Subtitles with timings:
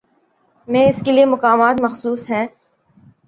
[0.67, 2.45] میں اس کے لیے مقامات مخصوص ہیں۔